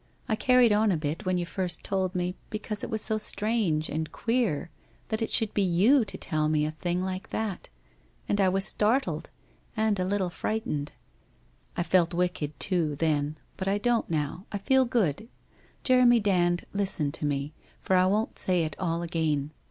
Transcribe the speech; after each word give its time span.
I 0.27 0.35
carried 0.35 0.73
on 0.73 0.91
a 0.91 0.97
bit 0.97 1.27
when 1.27 1.37
you 1.37 1.45
first 1.45 1.83
told 1.83 2.15
me, 2.15 2.33
because 2.49 2.83
it 2.83 2.89
was 2.89 3.03
so 3.03 3.19
strange 3.19 3.87
and 3.87 4.11
queer 4.11 4.71
that 5.09 5.21
it 5.21 5.29
should 5.29 5.53
be 5.53 5.61
you 5.61 6.05
to 6.05 6.17
tell 6.17 6.49
me 6.49 6.65
a 6.65 6.71
thing 6.71 7.03
like 7.03 7.29
that, 7.29 7.69
and 8.27 8.41
I 8.41 8.49
was 8.49 8.65
startled 8.65 9.29
and 9.77 9.99
a 9.99 10.03
little 10.03 10.31
frightened. 10.31 10.93
I 11.77 11.83
felt 11.83 12.15
wicked, 12.15 12.59
too, 12.59 12.95
then, 12.95 13.37
but 13.57 13.67
I 13.67 13.77
don't 13.77 14.09
now. 14.09 14.47
I 14.51 14.57
feel 14.57 14.85
good. 14.85 15.27
Jeremy 15.83 16.19
Dand, 16.19 16.65
listen 16.73 17.11
to 17.11 17.25
me, 17.27 17.53
for 17.83 17.95
I 17.95 18.07
won't 18.07 18.39
say 18.39 18.63
it 18.63 18.75
all 18.79 19.03
again. 19.03 19.51